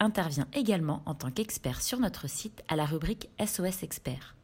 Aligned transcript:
intervient 0.00 0.48
également 0.52 1.02
en 1.06 1.14
tant 1.14 1.30
qu'expert 1.30 1.82
sur 1.82 1.98
notre 1.98 2.28
site 2.28 2.62
à 2.68 2.76
la 2.76 2.84
rubrique 2.84 3.28
SOS 3.44 3.82
Expert. 3.82 4.36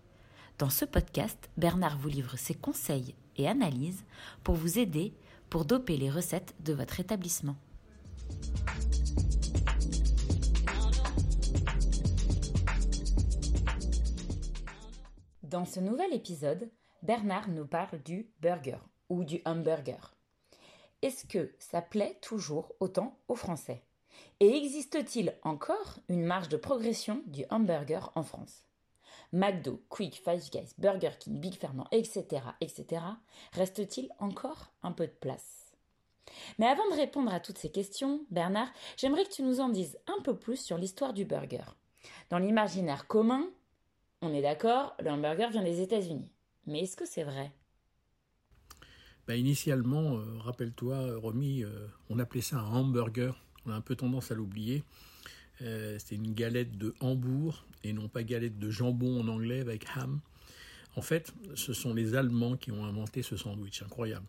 Dans 0.59 0.71
ce 0.71 0.85
podcast, 0.85 1.51
Bernard 1.57 1.99
vous 1.99 2.09
livre 2.09 2.37
ses 2.37 2.55
conseils 2.55 3.15
et 3.37 3.49
analyses 3.49 4.05
pour 4.45 4.55
vous 4.55 4.79
aider 4.79 5.13
pour 5.51 5.65
doper 5.65 5.97
les 5.97 6.11
recettes 6.11 6.55
de 6.61 6.73
votre 6.73 7.01
établissement. 7.01 7.57
Dans 15.43 15.67
ce 15.67 15.81
nouvel 15.81 16.15
épisode, 16.15 16.71
Bernard 17.03 17.51
nous 17.51 17.67
parle 17.67 18.03
du 18.03 18.31
burger 18.41 18.79
ou 19.11 19.25
du 19.25 19.43
hamburger. 19.45 20.15
Est-ce 21.03 21.27
que 21.27 21.53
ça 21.59 21.83
plaît 21.83 22.17
toujours 22.23 22.73
autant 22.81 23.19
aux 23.29 23.35
Français? 23.35 23.83
Et 24.41 24.57
existe-t-il 24.57 25.35
encore 25.43 25.99
une 26.09 26.25
marge 26.25 26.49
de 26.49 26.57
progression 26.57 27.23
du 27.27 27.45
hamburger 27.51 28.11
en 28.15 28.23
France? 28.23 28.65
McDo, 29.33 29.83
Quick, 29.89 30.21
Five 30.23 30.51
Guys, 30.51 30.75
Burger 30.79 31.13
King, 31.19 31.41
Big 31.41 31.55
Fernand, 31.55 31.87
etc., 31.91 32.43
etc., 32.61 33.03
reste-t-il 33.53 34.11
encore 34.19 34.73
un 34.83 34.93
peu 34.93 35.07
de 35.07 35.13
place? 35.13 35.73
Mais 36.59 36.67
avant 36.67 36.89
de 36.91 36.97
répondre 36.97 37.33
à 37.33 37.41
toutes 37.41 37.59
ces 37.59 37.71
questions, 37.71 38.25
Bernard, 38.31 38.71
j'aimerais 38.97 39.25
que 39.25 39.33
tu 39.33 39.43
nous 39.43 39.61
en 39.61 39.69
dises 39.69 39.99
un 40.07 40.21
peu 40.23 40.37
plus 40.37 40.57
sur 40.57 40.79
l'histoire 40.79 41.13
du 41.13 41.25
burger. 41.25 41.65
Dans 42.31 42.39
l'imaginaire 42.39 43.07
commun, 43.07 43.49
on 44.21 44.33
est 44.35 44.43
d'accord, 44.43 44.95
le 45.01 45.11
hamburger 45.11 45.51
vient 45.51 45.65
des 45.65 45.81
États-Unis. 45.81 46.31
Mais 46.67 46.81
est-ce 46.81 46.97
que 46.97 47.07
c'est 47.07 47.25
vrai? 47.25 47.53
Bah, 49.27 49.37
Initialement, 49.37 50.17
euh, 50.17 50.39
rappelle-toi, 50.39 51.17
Romy, 51.17 51.65
euh, 51.65 51.89
on 52.09 52.19
appelait 52.19 52.41
ça 52.41 52.59
un 52.59 52.73
hamburger. 52.73 53.42
On 53.67 53.71
a 53.71 53.75
un 53.75 53.81
peu 53.81 53.97
tendance 53.97 54.31
à 54.31 54.35
l'oublier. 54.35 54.83
Euh, 55.61 55.99
c'était 55.99 56.17
une 56.17 56.35
galette 56.35 56.77
de 56.79 56.95
Hambourg 57.01 57.65
et 57.85 57.93
non 57.93 58.09
pas 58.09 58.23
galette 58.23 58.59
de 58.59 58.71
jambon 58.71 59.21
en 59.21 59.29
anglais 59.29 59.61
avec 59.61 59.87
ham. 59.97 60.21
En 60.97 61.03
fait, 61.03 61.33
ce 61.55 61.73
sont 61.73 61.95
les 61.95 62.15
Allemands 62.15 62.57
qui 62.57 62.71
ont 62.71 62.85
inventé 62.85 63.23
ce 63.23 63.37
sandwich, 63.37 63.83
incroyable. 63.83 64.27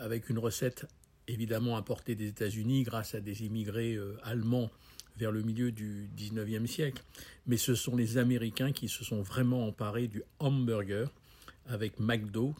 avec 0.00 0.30
une 0.30 0.38
recette 0.38 0.86
évidemment 1.28 1.76
importée 1.76 2.14
des 2.14 2.28
États-Unis 2.28 2.82
grâce 2.82 3.14
à 3.14 3.20
des 3.20 3.44
immigrés 3.44 3.98
allemands 4.22 4.70
vers 5.18 5.32
le 5.32 5.42
milieu 5.42 5.72
du 5.72 6.08
19e 6.16 6.66
siècle. 6.66 7.02
Mais 7.46 7.56
ce 7.56 7.74
sont 7.74 7.96
les 7.96 8.18
Américains 8.18 8.72
qui 8.72 8.88
se 8.88 9.04
sont 9.04 9.22
vraiment 9.22 9.66
emparés 9.66 10.08
du 10.08 10.22
hamburger 10.38 11.10
avec 11.66 11.98
McDo, 11.98 12.54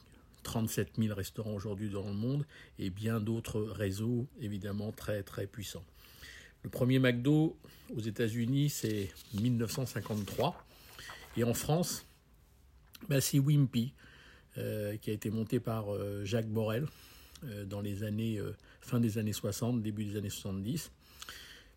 37 0.46 0.92
000 0.96 1.12
restaurants 1.12 1.54
aujourd'hui 1.54 1.90
dans 1.90 2.06
le 2.06 2.14
monde, 2.14 2.46
et 2.78 2.88
bien 2.88 3.20
d'autres 3.20 3.60
réseaux 3.60 4.28
évidemment 4.40 4.92
très 4.92 5.24
très 5.24 5.48
puissants. 5.48 5.84
Le 6.62 6.70
premier 6.70 7.00
McDo 7.00 7.56
aux 7.96 8.00
États-Unis, 8.00 8.70
c'est 8.70 9.10
1953. 9.34 10.64
Et 11.36 11.42
en 11.42 11.52
France, 11.52 12.06
bah, 13.08 13.20
c'est 13.20 13.40
Wimpy, 13.40 13.92
euh, 14.56 14.96
qui 14.98 15.10
a 15.10 15.12
été 15.12 15.30
monté 15.30 15.58
par 15.58 15.92
euh, 15.92 16.24
Jacques 16.24 16.48
Borel 16.48 16.86
euh, 17.44 17.64
dans 17.64 17.80
les 17.80 18.04
années, 18.04 18.40
fin 18.80 19.00
des 19.00 19.18
années 19.18 19.32
60, 19.32 19.82
début 19.82 20.04
des 20.04 20.16
années 20.16 20.30
70. 20.30 20.92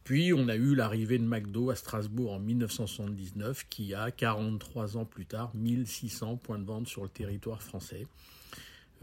Puis 0.04 0.32
on 0.32 0.48
a 0.48 0.56
eu 0.56 0.76
l'arrivée 0.76 1.18
de 1.18 1.26
McDo 1.26 1.72
à 1.72 1.76
Strasbourg 1.76 2.34
en 2.34 2.40
1979, 2.40 3.66
qui 3.68 3.96
a 3.96 4.12
43 4.12 4.98
ans 4.98 5.06
plus 5.06 5.26
tard 5.26 5.52
1600 5.56 6.38
points 6.38 6.60
de 6.60 6.66
vente 6.66 6.88
sur 6.88 7.02
le 7.02 7.10
territoire 7.10 7.64
français. 7.64 8.06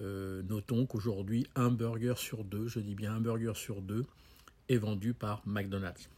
Euh, 0.01 0.43
notons 0.43 0.87
qu'aujourd'hui, 0.87 1.47
un 1.55 1.71
burger 1.71 2.15
sur 2.17 2.45
deux, 2.45 2.69
je 2.69 2.81
dis 2.81 2.95
bien 2.95 3.15
un 3.15 3.21
burger 3.21 3.55
sur 3.55 3.83
deux, 3.83 4.07
est 4.69 4.77
vendu 4.77 5.15
par 5.15 5.43
McDonald's. 5.47 6.09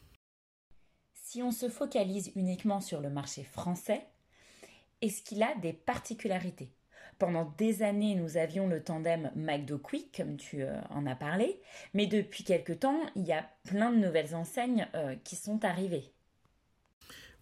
Si 1.15 1.43
on 1.43 1.51
se 1.51 1.69
focalise 1.69 2.33
uniquement 2.37 2.81
sur 2.81 3.01
le 3.01 3.11
marché 3.11 3.45
français, 3.45 4.07
est-ce 5.03 5.23
qu'il 5.23 5.43
a 5.43 5.55
des 5.57 5.73
particularités? 5.73 6.73
Pendant 7.19 7.53
des 7.59 7.83
années, 7.83 8.15
nous 8.15 8.37
avions 8.37 8.69
le 8.69 8.83
tandem 8.83 9.31
McDo 9.35 9.79
Quick, 9.79 10.17
comme 10.17 10.37
tu 10.37 10.63
euh, 10.63 10.81
en 10.91 11.05
as 11.07 11.17
parlé, 11.17 11.61
mais 11.93 12.07
depuis 12.07 12.45
quelque 12.45 12.73
temps, 12.73 13.01
il 13.17 13.25
y 13.27 13.33
a 13.33 13.49
plein 13.65 13.93
de 13.93 13.99
nouvelles 13.99 14.35
enseignes 14.35 14.87
euh, 14.95 15.17
qui 15.25 15.35
sont 15.35 15.65
arrivées. 15.65 16.13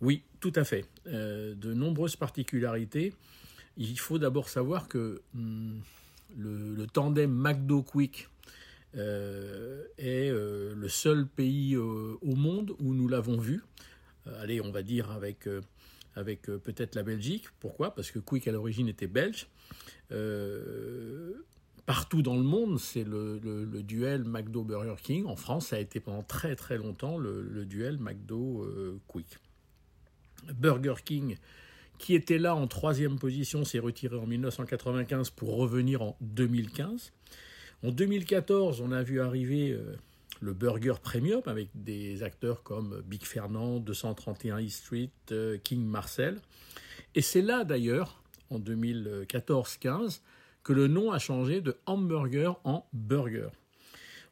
Oui, 0.00 0.22
tout 0.40 0.52
à 0.56 0.64
fait. 0.64 0.84
Euh, 1.06 1.54
de 1.54 1.74
nombreuses 1.74 2.16
particularités. 2.16 3.12
Il 3.76 3.98
faut 3.98 4.18
d'abord 4.18 4.48
savoir 4.48 4.88
que 4.88 5.22
hmm, 5.34 5.78
le, 6.34 6.86
tandem 6.86 7.30
McDo 7.30 7.82
Quick 7.82 8.28
est 8.94 10.30
le 10.30 10.88
seul 10.88 11.26
pays 11.26 11.76
au 11.76 12.18
monde 12.22 12.74
où 12.78 12.94
nous 12.94 13.08
l'avons 13.08 13.38
vu. 13.38 13.62
allez, 14.40 14.60
on 14.60 14.70
va 14.70 14.82
dire 14.82 15.10
avec 15.10 15.46
avec 16.16 16.42
peut-être 16.42 16.94
la 16.94 17.02
Belgique. 17.02 17.44
Pourquoi? 17.60 17.94
Parce 17.94 18.10
que 18.10 18.18
Quick 18.18 18.48
à 18.48 18.52
l'origine 18.52 18.88
était 18.88 19.06
belge. 19.06 19.48
Euh, 20.12 21.34
partout 21.84 22.22
dans 22.22 22.36
le 22.36 22.42
monde, 22.42 22.78
c'est 22.78 23.04
le, 23.04 23.38
duel 23.82 24.24
McDo-Burger 24.24 24.96
King. 25.02 25.26
En 25.26 25.36
France, 25.36 25.68
ça 25.68 25.76
a 25.76 25.78
été 25.78 26.00
pendant 26.00 26.22
très 26.22 26.56
très 26.56 26.78
longtemps 26.78 27.18
le, 27.18 27.64
duel 27.66 27.98
McDo-Quick. 27.98 29.38
Burger 30.54 30.94
King, 31.04 31.36
qui 31.98 32.14
était 32.14 32.38
là 32.38 32.54
en 32.54 32.66
troisième 32.66 33.18
position, 33.18 33.64
s'est 33.64 33.78
retiré 33.78 34.16
en 34.16 34.26
1995 34.26 35.30
pour 35.30 35.56
revenir 35.56 36.02
en 36.02 36.16
2015. 36.20 37.12
En 37.82 37.90
2014, 37.90 38.80
on 38.80 38.92
a 38.92 39.02
vu 39.02 39.20
arriver 39.20 39.70
euh, 39.70 39.96
le 40.40 40.52
Burger 40.52 40.94
Premium 41.02 41.42
avec 41.46 41.68
des 41.74 42.22
acteurs 42.22 42.62
comme 42.62 43.02
Big 43.06 43.24
Fernand, 43.24 43.78
231 43.80 44.60
East 44.60 44.84
Street, 44.84 45.10
euh, 45.32 45.58
King 45.62 45.84
Marcel. 45.84 46.40
Et 47.14 47.22
c'est 47.22 47.42
là 47.42 47.64
d'ailleurs 47.64 48.22
en 48.50 48.58
2014-15 48.58 50.20
que 50.62 50.72
le 50.72 50.88
nom 50.88 51.12
a 51.12 51.18
changé 51.18 51.60
de 51.60 51.76
hamburger 51.86 52.58
en 52.64 52.86
burger. 52.92 53.50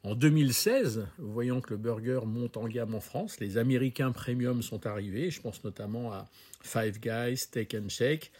En 0.04 0.14
2016, 0.14 1.06
voyant 1.16 1.62
que 1.62 1.70
le 1.70 1.78
burger 1.78 2.20
monte 2.26 2.58
en 2.58 2.68
gamme 2.68 2.94
en 2.94 3.00
France, 3.00 3.40
les 3.40 3.56
Américains 3.56 4.12
premium 4.12 4.60
sont 4.62 4.86
arrivés. 4.86 5.30
Je 5.30 5.40
pense 5.40 5.64
notamment 5.64 6.12
à 6.12 6.26
Five 6.60 7.00
Guys, 7.00 7.38
Steak 7.38 7.74
and 7.74 7.88
Shake, 7.88 8.30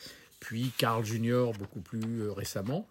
puis 0.41 0.73
Carl 0.77 1.03
Jr. 1.03 1.53
beaucoup 1.59 1.81
plus 1.81 2.21
euh, 2.21 2.33
récemment. 2.33 2.87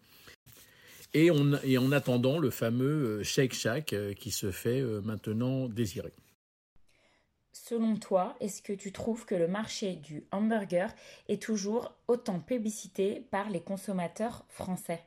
Et, 1.14 1.30
en 1.30 1.92
attendant 1.92 2.40
le 2.40 2.50
fameux 2.50 3.20
euh, 3.20 3.24
Shake 3.24 3.54
Shack 3.54 3.94
euh, 3.94 4.16
qui 4.16 4.32
se 4.32 4.50
fait 4.50 4.82
maintenant 5.04 5.70
désirer. 5.70 6.14
Selon 7.52 7.98
toi, 7.98 8.36
est-ce 8.40 8.64
que 8.64 8.74
tu 8.74 8.92
trouves 8.92 9.28
que 9.28 9.36
le 9.36 9.48
marché 9.48 9.94
du 9.94 10.24
hamburger 10.32 10.92
est 11.30 11.40
toujours 11.40 11.94
autant 12.08 12.40
publicité 12.40 13.24
par 13.30 13.52
les 13.52 13.62
consommateurs 13.62 14.46
français? 14.50 15.04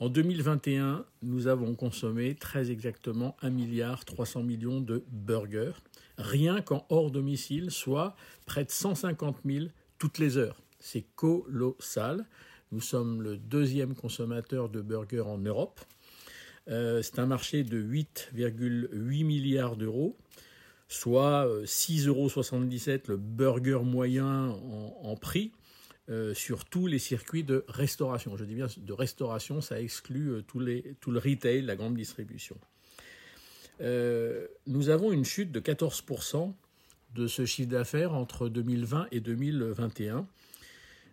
En 0.00 0.08
2021, 0.08 1.04
nous 1.22 1.46
avons 1.46 1.74
consommé 1.74 2.34
très 2.34 2.70
exactement 2.70 3.36
1,3 3.42 3.50
milliard 3.50 4.80
de 4.80 5.04
burgers, 5.12 5.74
rien 6.16 6.62
qu'en 6.62 6.86
hors 6.88 7.10
domicile, 7.10 7.70
soit 7.70 8.16
près 8.46 8.64
de 8.64 8.70
150 8.70 9.36
000 9.44 9.66
toutes 9.98 10.16
les 10.16 10.38
heures. 10.38 10.62
C'est 10.78 11.04
colossal. 11.16 12.26
Nous 12.72 12.80
sommes 12.80 13.20
le 13.20 13.36
deuxième 13.36 13.94
consommateur 13.94 14.70
de 14.70 14.80
burgers 14.80 15.20
en 15.20 15.36
Europe. 15.36 15.80
Euh, 16.68 17.02
c'est 17.02 17.18
un 17.18 17.26
marché 17.26 17.62
de 17.62 17.78
8,8 17.78 19.24
milliards 19.24 19.76
d'euros 19.76 20.16
soit 20.90 21.46
6,77 21.64 22.08
euros 22.08 23.00
le 23.06 23.16
burger 23.16 23.78
moyen 23.84 24.48
en, 25.02 25.14
prix 25.14 25.52
euh, 26.10 26.34
sur 26.34 26.64
tous 26.64 26.88
les 26.88 26.98
circuits 26.98 27.44
de 27.44 27.64
restauration. 27.68 28.36
Je 28.36 28.44
dis 28.44 28.56
bien 28.56 28.66
de 28.76 28.92
restauration, 28.92 29.60
ça 29.60 29.80
exclut 29.80 30.30
euh, 30.30 30.42
tout 30.42 30.58
le 30.58 31.18
retail, 31.20 31.62
la 31.62 31.76
grande 31.76 31.94
distribution. 31.94 32.56
Euh, 33.80 34.48
nous 34.66 34.88
avons 34.88 35.12
une 35.12 35.24
chute 35.24 35.52
de 35.52 35.60
14% 35.60 36.52
de 37.14 37.26
ce 37.28 37.44
chiffre 37.44 37.68
d'affaires 37.68 38.12
entre 38.12 38.48
2020 38.48 39.06
et 39.12 39.20
2021. 39.20 40.26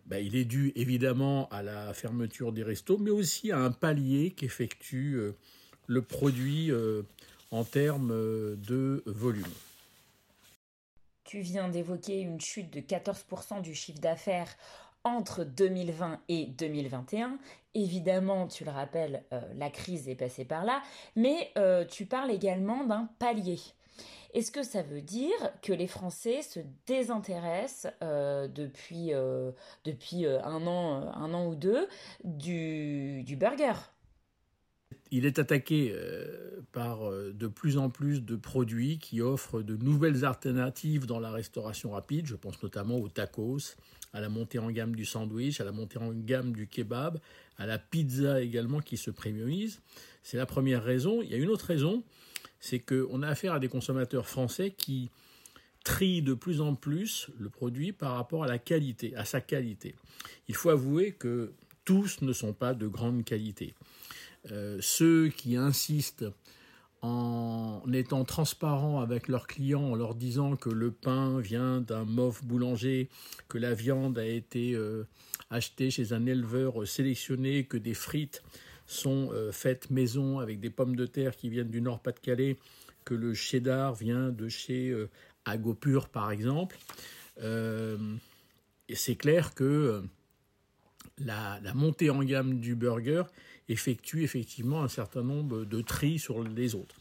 Ben, 0.07 0.17
il 0.17 0.35
est 0.35 0.45
dû 0.45 0.71
évidemment 0.75 1.47
à 1.49 1.61
la 1.61 1.93
fermeture 1.93 2.51
des 2.51 2.63
restos, 2.63 2.97
mais 2.97 3.11
aussi 3.11 3.51
à 3.51 3.59
un 3.59 3.71
palier 3.71 4.31
qu'effectue 4.31 5.19
le 5.85 6.01
produit 6.01 6.71
en 7.51 7.63
termes 7.63 8.09
de 8.55 9.03
volume. 9.05 9.45
Tu 11.23 11.41
viens 11.41 11.67
d'évoquer 11.67 12.21
une 12.21 12.39
chute 12.39 12.71
de 12.71 12.79
14% 12.79 13.61
du 13.61 13.75
chiffre 13.75 13.99
d'affaires 13.99 14.55
entre 15.07 15.43
2020 15.43 16.19
et 16.29 16.45
2021. 16.45 17.37
Évidemment, 17.73 18.47
tu 18.47 18.65
le 18.65 18.71
rappelles, 18.71 19.23
euh, 19.33 19.41
la 19.55 19.69
crise 19.69 20.09
est 20.09 20.15
passée 20.15 20.45
par 20.45 20.65
là, 20.65 20.81
mais 21.15 21.51
euh, 21.57 21.85
tu 21.85 22.05
parles 22.05 22.31
également 22.31 22.83
d'un 22.83 23.09
palier. 23.19 23.59
Est-ce 24.33 24.51
que 24.51 24.63
ça 24.63 24.81
veut 24.81 25.01
dire 25.01 25.35
que 25.61 25.73
les 25.73 25.87
Français 25.87 26.41
se 26.41 26.59
désintéressent 26.85 27.91
euh, 28.03 28.47
depuis, 28.47 29.11
depuis 29.85 30.25
un, 30.25 30.67
an, 30.67 31.11
un 31.13 31.33
an 31.33 31.47
ou 31.47 31.55
deux 31.55 31.87
du, 32.23 33.23
du 33.23 33.35
burger? 33.35 33.73
Il 35.09 35.25
est 35.25 35.39
attaqué 35.39 35.95
par 36.73 37.09
de 37.09 37.47
plus 37.47 37.77
en 37.77 37.89
plus 37.89 38.21
de 38.21 38.35
produits 38.35 38.99
qui 38.99 39.21
offrent 39.21 39.61
de 39.61 39.77
nouvelles 39.77 40.25
alternatives 40.25 41.05
dans 41.05 41.19
la 41.19 41.31
restauration 41.31 41.91
rapide. 41.91 42.25
Je 42.25 42.35
pense 42.35 42.61
notamment 42.61 42.97
aux 42.97 43.07
tacos, 43.07 43.75
à 44.17 44.19
la 44.19 44.29
montée 44.29 44.57
en 44.57 44.71
gamme 44.71 44.95
du 44.95 45.05
sandwich, 45.05 45.61
à 45.61 45.63
la 45.63 45.71
montée 45.71 45.99
en 45.99 46.11
gamme 46.11 46.51
du 46.51 46.65
kebab, 46.65 47.19
à 47.59 47.67
la 47.67 47.77
pizza 47.77 48.41
également 48.41 48.79
qui 48.79 48.97
se 48.97 49.11
premiumise. 49.11 49.79
C'est 50.23 50.37
la 50.37 50.47
première 50.47 50.83
raison. 50.83 51.21
Il 51.21 51.29
y 51.29 51.35
a 51.35 51.37
une 51.37 51.49
autre 51.49 51.65
raison, 51.65 52.03
c'est 52.59 52.79
qu'on 52.79 53.21
a 53.21 53.27
affaire 53.27 53.53
à 53.53 53.59
des 53.59 53.67
consommateurs 53.67 54.27
français 54.27 54.73
qui 54.75 55.11
trient 55.83 56.23
de 56.23 56.33
plus 56.33 56.61
en 56.61 56.73
plus 56.73 57.27
le 57.39 57.49
produit 57.49 57.91
par 57.91 58.15
rapport 58.15 58.43
à 58.43 58.47
la 58.47 58.57
qualité, 58.57 59.15
à 59.15 59.23
sa 59.23 59.39
qualité. 59.39 59.93
Il 60.47 60.55
faut 60.55 60.71
avouer 60.71 61.11
que 61.11 61.53
tous 61.85 62.21
ne 62.21 62.33
sont 62.33 62.53
pas 62.53 62.73
de 62.73 62.87
grande 62.87 63.23
qualité. 63.23 63.75
Euh, 64.51 64.79
ceux 64.81 65.29
qui 65.29 65.55
insistent 65.55 66.25
en 67.01 67.81
étant 67.93 68.23
transparents 68.25 69.01
avec 69.01 69.27
leurs 69.27 69.47
clients, 69.47 69.83
en 69.83 69.95
leur 69.95 70.15
disant 70.15 70.55
que 70.55 70.69
le 70.69 70.91
pain 70.91 71.39
vient 71.39 71.81
d'un 71.81 72.05
mof 72.05 72.43
boulanger, 72.43 73.09
que 73.47 73.57
la 73.57 73.73
viande 73.73 74.17
a 74.17 74.25
été 74.25 74.73
euh, 74.73 75.07
achetée 75.49 75.91
chez 75.91 76.13
un 76.13 76.25
éleveur 76.25 76.87
sélectionné, 76.87 77.65
que 77.65 77.77
des 77.77 77.93
frites 77.93 78.43
sont 78.87 79.29
euh, 79.31 79.51
faites 79.51 79.89
maison 79.91 80.39
avec 80.39 80.59
des 80.59 80.69
pommes 80.69 80.95
de 80.95 81.05
terre 81.05 81.35
qui 81.35 81.49
viennent 81.49 81.69
du 81.69 81.81
Nord-Pas-de-Calais, 81.81 82.57
que 83.05 83.13
le 83.13 83.33
cheddar 83.33 83.93
vient 83.93 84.29
de 84.29 84.49
chez 84.49 84.89
euh, 84.89 85.09
Agopur 85.45 86.09
par 86.09 86.31
exemple. 86.31 86.77
et 87.39 88.95
c'est 88.95 89.15
clair 89.15 89.53
que 89.53 90.03
la, 91.19 91.59
montée 91.73 92.09
en 92.09 92.23
gamme 92.23 92.59
du 92.59 92.75
burger 92.75 93.23
effectue 93.69 94.23
effectivement 94.23 94.83
un 94.83 94.87
certain 94.87 95.23
nombre 95.23 95.65
de 95.65 95.81
tris 95.81 96.19
sur 96.19 96.43
les 96.43 96.75
autres. 96.75 96.95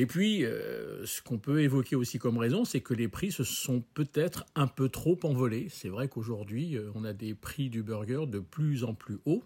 Et 0.00 0.06
puis, 0.06 0.44
euh, 0.44 1.04
ce 1.06 1.20
qu'on 1.20 1.38
peut 1.38 1.60
évoquer 1.60 1.96
aussi 1.96 2.20
comme 2.20 2.38
raison, 2.38 2.64
c'est 2.64 2.80
que 2.80 2.94
les 2.94 3.08
prix 3.08 3.32
se 3.32 3.42
sont 3.42 3.82
peut-être 3.94 4.46
un 4.54 4.68
peu 4.68 4.88
trop 4.88 5.18
envolés. 5.24 5.66
C'est 5.70 5.88
vrai 5.88 6.06
qu'aujourd'hui, 6.06 6.76
euh, 6.76 6.88
on 6.94 7.02
a 7.04 7.12
des 7.12 7.34
prix 7.34 7.68
du 7.68 7.82
burger 7.82 8.26
de 8.28 8.38
plus 8.38 8.84
en 8.84 8.94
plus 8.94 9.18
hauts. 9.26 9.42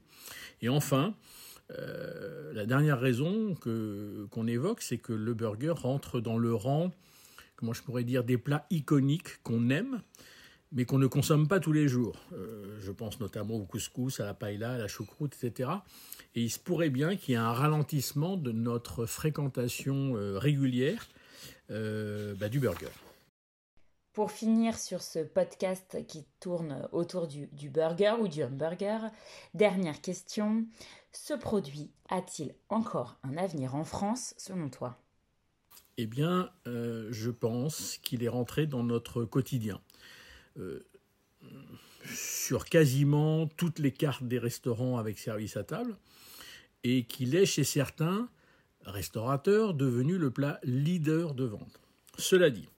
Et 0.61 0.69
enfin, 0.69 1.15
euh, 1.71 2.53
la 2.53 2.67
dernière 2.67 3.01
raison 3.01 3.55
que, 3.55 4.27
qu'on 4.31 4.47
évoque, 4.47 4.83
c'est 4.83 4.99
que 4.99 5.15
le 5.15 5.33
burger 5.33 5.73
rentre 5.75 6.21
dans 6.21 6.37
le 6.37 6.55
rang, 6.55 6.93
comment 7.57 7.73
je 7.73 7.83
pourrais 7.83 8.05
dire, 8.05 8.23
des 8.23 8.37
plats 8.37 8.67
iconiques 8.71 9.43
qu'on 9.43 9.71
aime, 9.71 10.03
mais 10.73 10.87
qu'on 10.87 10.99
ne 10.99 11.07
consomme 11.07 11.49
pas 11.49 11.61
tous 11.61 11.73
les 11.73 11.87
jours. 11.87 12.17
Euh, 12.33 12.79
je 12.81 12.91
pense 12.91 13.21
notamment 13.21 13.55
au 13.55 13.65
couscous, 13.65 14.21
à 14.21 14.25
la 14.25 14.35
paella, 14.35 14.73
à 14.73 14.79
la 14.79 14.89
choucroute, 14.89 15.37
etc. 15.41 15.71
Et 16.35 16.43
il 16.43 16.51
se 16.51 16.59
pourrait 16.59 16.91
bien 16.91 17.15
qu'il 17.17 17.33
y 17.33 17.35
ait 17.35 17.41
un 17.41 17.53
ralentissement 17.53 18.37
de 18.37 18.53
notre 18.53 19.07
fréquentation 19.07 20.17
euh, 20.17 20.39
régulière 20.39 21.09
euh, 21.71 22.35
bah, 22.35 22.49
du 22.49 22.59
burger. 22.59 22.89
Pour 24.15 24.31
finir 24.31 24.79
sur 24.79 25.03
ce 25.03 25.21
podcast 25.21 26.05
qui 26.07 26.27
tourne 26.41 26.89
autour 26.93 27.29
du, 27.29 27.47
du 27.53 27.71
burger 27.71 28.15
ou 28.21 28.29
du 28.29 28.43
hamburger, 28.43 29.11
dernière 29.55 30.01
question. 30.01 30.67
Ce 31.13 31.35
produit 31.35 31.91
a-t-il 32.09 32.55
encore 32.69 33.17
un 33.23 33.37
avenir 33.37 33.75
en 33.75 33.85
France 33.85 34.35
selon 34.37 34.69
toi? 34.69 34.99
Eh 35.99 36.07
bien, 36.07 36.51
je 36.65 37.31
pense 37.31 37.99
qu'il 38.03 38.23
est 38.25 38.29
rentré 38.29 38.67
dans 38.67 38.83
notre 38.83 39.25
quotidien. 39.25 39.81
Euh, 40.59 40.81
sur 42.07 42.65
quasiment 42.65 43.47
toutes 43.47 43.79
les 43.79 43.93
cartes 43.93 44.25
des 44.25 44.39
restaurants 44.39 44.99
avec 44.99 45.19
service 45.19 45.57
à 45.57 45.65
table, 45.65 45.97
et 46.85 47.05
qu'il 47.05 47.35
est 47.37 47.47
chez 47.47 47.65
certains 47.65 48.29
restaurateurs 48.85 49.75
devenu 49.75 50.19
le 50.19 50.31
plat 50.31 50.59
leader 50.65 51.35
de 51.35 51.45
vente. 51.45 51.81
Cela 52.19 52.51
dit, 52.51 52.69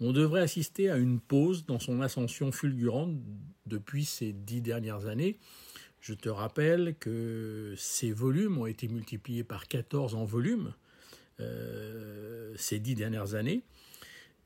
on 0.00 0.12
devrait 0.12 0.40
assister 0.40 0.88
à 0.90 0.96
une 0.96 1.20
pause 1.20 1.66
dans 1.66 1.78
son 1.78 2.00
ascension 2.00 2.52
fulgurante 2.52 3.14
depuis 3.66 4.06
ces 4.06 4.32
dix 4.32 4.62
dernières 4.62 5.06
années. 5.06 5.38
Je 6.00 6.14
te 6.14 6.30
rappelle 6.30 6.94
que 6.98 7.74
ces 7.76 8.10
volumes 8.10 8.58
ont 8.58 8.66
été 8.66 8.88
multipliés 8.88 9.44
par 9.44 9.68
14 9.68 10.14
en 10.14 10.24
volume 10.24 10.72
euh, 11.40 12.54
ces 12.56 12.78
dix 12.78 12.94
dernières 12.94 13.34
années. 13.34 13.62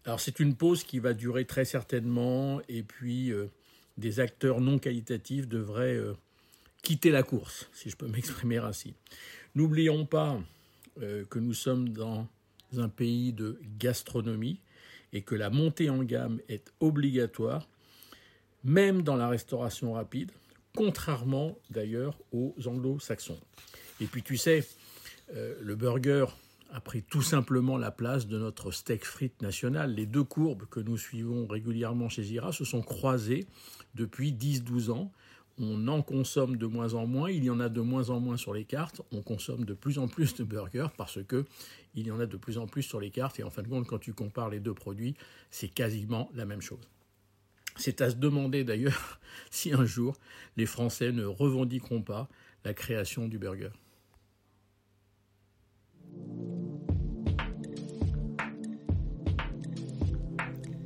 Alors 0.06 0.20
c'est 0.20 0.38
une 0.38 0.54
pause 0.54 0.84
qui 0.84 0.98
va 0.98 1.14
durer 1.14 1.46
très 1.46 1.64
certainement, 1.64 2.60
et 2.68 2.82
puis 2.82 3.32
euh, 3.32 3.46
des 3.96 4.20
acteurs 4.20 4.60
non 4.60 4.78
qualitatifs 4.78 5.48
devraient 5.48 5.96
euh, 5.96 6.12
quitter 6.82 7.10
la 7.10 7.22
course, 7.22 7.70
si 7.72 7.88
je 7.88 7.96
peux 7.96 8.06
m'exprimer 8.08 8.58
ainsi. 8.58 8.94
N'oublions 9.54 10.04
pas 10.04 10.38
euh, 11.00 11.24
que 11.24 11.38
nous 11.38 11.54
sommes 11.54 11.88
dans 11.88 12.28
un 12.76 12.88
pays 12.88 13.32
de 13.32 13.58
gastronomie 13.78 14.60
et 15.12 15.22
que 15.22 15.34
la 15.34 15.48
montée 15.48 15.88
en 15.88 16.02
gamme 16.02 16.40
est 16.48 16.72
obligatoire, 16.80 17.68
même 18.62 19.02
dans 19.02 19.16
la 19.16 19.28
restauration 19.28 19.94
rapide, 19.94 20.32
contrairement 20.76 21.56
d'ailleurs 21.70 22.18
aux 22.32 22.54
anglo-saxons. 22.66 23.40
Et 24.00 24.06
puis 24.06 24.22
tu 24.22 24.36
sais, 24.36 24.66
le 25.32 25.76
burger 25.76 26.26
a 26.74 26.80
pris 26.80 27.04
tout 27.04 27.22
simplement 27.22 27.78
la 27.78 27.92
place 27.92 28.26
de 28.26 28.36
notre 28.36 28.72
steak 28.72 29.04
frites 29.04 29.40
national. 29.40 29.94
Les 29.94 30.06
deux 30.06 30.24
courbes 30.24 30.66
que 30.66 30.80
nous 30.80 30.98
suivons 30.98 31.46
régulièrement 31.46 32.08
chez 32.08 32.24
Zira 32.24 32.52
se 32.52 32.64
sont 32.64 32.82
croisées 32.82 33.46
depuis 33.94 34.32
10-12 34.32 34.90
ans. 34.90 35.12
On 35.56 35.86
en 35.86 36.02
consomme 36.02 36.56
de 36.56 36.66
moins 36.66 36.94
en 36.94 37.06
moins, 37.06 37.30
il 37.30 37.44
y 37.44 37.50
en 37.50 37.60
a 37.60 37.68
de 37.68 37.80
moins 37.80 38.10
en 38.10 38.18
moins 38.18 38.36
sur 38.36 38.52
les 38.52 38.64
cartes, 38.64 39.02
on 39.12 39.22
consomme 39.22 39.64
de 39.64 39.72
plus 39.72 40.00
en 40.00 40.08
plus 40.08 40.34
de 40.34 40.42
burgers 40.42 40.88
parce 40.96 41.22
que 41.22 41.44
il 41.94 42.08
y 42.08 42.10
en 42.10 42.18
a 42.18 42.26
de 42.26 42.36
plus 42.36 42.58
en 42.58 42.66
plus 42.66 42.82
sur 42.82 42.98
les 42.98 43.10
cartes 43.10 43.38
et 43.38 43.44
en 43.44 43.50
fin 43.50 43.62
de 43.62 43.68
compte 43.68 43.86
quand 43.86 44.00
tu 44.00 44.12
compares 44.12 44.50
les 44.50 44.58
deux 44.58 44.74
produits, 44.74 45.14
c'est 45.52 45.68
quasiment 45.68 46.28
la 46.34 46.44
même 46.44 46.60
chose. 46.60 46.88
C'est 47.76 48.00
à 48.00 48.10
se 48.10 48.16
demander 48.16 48.64
d'ailleurs 48.64 49.20
si 49.52 49.72
un 49.72 49.84
jour 49.84 50.16
les 50.56 50.66
Français 50.66 51.12
ne 51.12 51.24
revendiqueront 51.24 52.02
pas 52.02 52.28
la 52.64 52.74
création 52.74 53.28
du 53.28 53.38
burger. 53.38 53.70